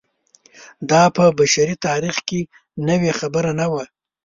[0.89, 2.41] دا په بشري تاریخ کې
[2.87, 3.83] نوې خبره نه وه.